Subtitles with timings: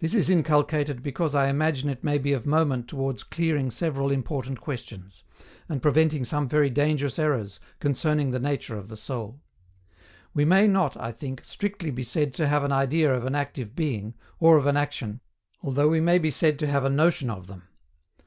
[0.00, 4.60] This is inculcated because I imagine it may be of moment towards clearing several important
[4.60, 5.24] questions,
[5.66, 9.40] and preventing some very dangerous errors concerning the nature of the soul.
[10.34, 13.74] We may not, I think, strictly be said to have an idea of an active
[13.74, 15.20] being, or of an action,
[15.62, 17.62] although we may be said to have a notion of them.